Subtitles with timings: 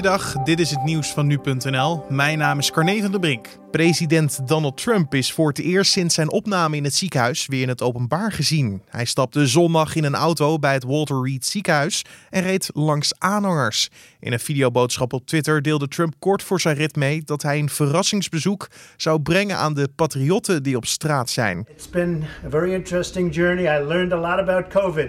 [0.00, 2.04] Goeiedag, dit is het nieuws van nu.nl.
[2.08, 3.46] Mijn naam is Carne van der Brink.
[3.70, 7.68] President Donald Trump is voor het eerst sinds zijn opname in het ziekenhuis weer in
[7.68, 8.82] het openbaar gezien.
[8.88, 13.88] Hij stapte zondag in een auto bij het Walter Reed ziekenhuis en reed langs aanhangers.
[14.20, 17.70] In een videoboodschap op Twitter deelde Trump kort voor zijn rit mee dat hij een
[17.70, 21.66] verrassingsbezoek zou brengen aan de patriotten die op straat zijn.
[21.74, 23.80] It's been a very interesting journey.
[23.80, 25.08] I learned a lot about COVID.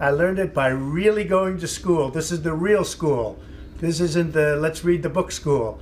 [0.00, 2.10] I learned it by really going to school.
[2.10, 3.38] This is the real school.
[3.78, 5.78] This isn't the let's read the book school.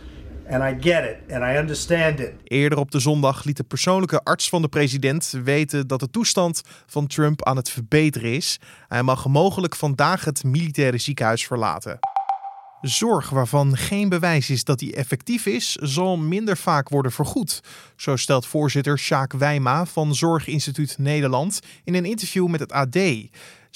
[0.49, 2.33] And I get it and I understand it.
[2.45, 6.63] Eerder op de zondag liet de persoonlijke arts van de president weten dat de toestand
[6.87, 8.61] van Trump aan het verbeteren is.
[8.89, 11.99] Hij mag mogelijk vandaag het militaire ziekenhuis verlaten.
[12.81, 17.61] Zorg waarvan geen bewijs is dat die effectief is, zal minder vaak worden vergoed.
[17.97, 22.99] Zo stelt voorzitter Sjaak Wijma van Zorginstituut Nederland in een interview met het AD.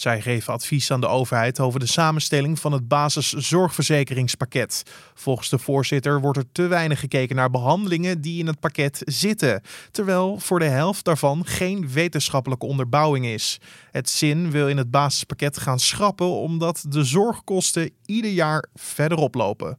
[0.01, 4.83] Zij geven advies aan de overheid over de samenstelling van het basiszorgverzekeringspakket.
[5.15, 9.63] Volgens de voorzitter wordt er te weinig gekeken naar behandelingen die in het pakket zitten,
[9.91, 13.61] terwijl voor de helft daarvan geen wetenschappelijke onderbouwing is.
[13.91, 19.77] Het ZIN wil in het basispakket gaan schrappen omdat de zorgkosten ieder jaar verder oplopen.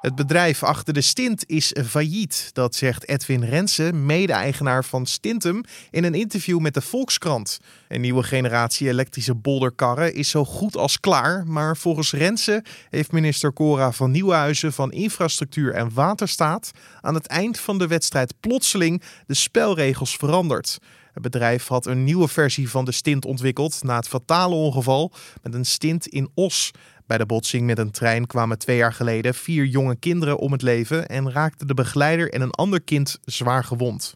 [0.00, 2.50] Het bedrijf achter de stint is failliet.
[2.52, 7.58] Dat zegt Edwin Rensen, mede-eigenaar van Stintum, in een interview met de Volkskrant.
[7.88, 11.46] Een nieuwe generatie elektrische bolderkarren is zo goed als klaar.
[11.46, 17.58] Maar volgens Rensen heeft minister Cora van Nieuwhuizen van Infrastructuur en Waterstaat aan het eind
[17.58, 20.78] van de wedstrijd plotseling de spelregels veranderd.
[21.12, 25.54] Het bedrijf had een nieuwe versie van de stint ontwikkeld na het fatale ongeval met
[25.54, 26.70] een stint in Os.
[27.06, 30.62] Bij de botsing met een trein kwamen twee jaar geleden vier jonge kinderen om het
[30.62, 34.12] leven en raakten de begeleider en een ander kind zwaar gewond.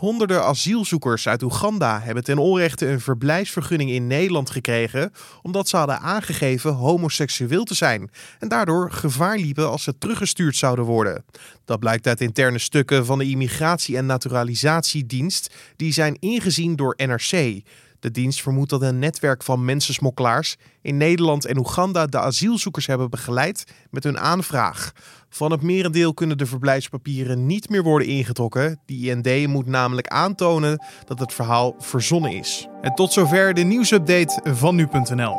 [0.00, 5.12] Honderden asielzoekers uit Oeganda hebben ten onrechte een verblijfsvergunning in Nederland gekregen
[5.42, 10.84] omdat ze hadden aangegeven homoseksueel te zijn en daardoor gevaar liepen als ze teruggestuurd zouden
[10.84, 11.24] worden.
[11.64, 17.62] Dat blijkt uit interne stukken van de Immigratie- en Naturalisatiedienst die zijn ingezien door NRC.
[18.00, 23.10] De dienst vermoedt dat een netwerk van mensensmokkelaars in Nederland en Oeganda de asielzoekers hebben
[23.10, 24.92] begeleid met hun aanvraag.
[25.28, 28.80] Van het merendeel kunnen de verblijfspapieren niet meer worden ingetrokken.
[28.86, 32.68] De IND moet namelijk aantonen dat het verhaal verzonnen is.
[32.80, 35.38] En tot zover de nieuwsupdate van nu.nl.